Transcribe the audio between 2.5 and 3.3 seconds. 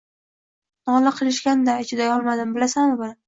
bilasanmi buni!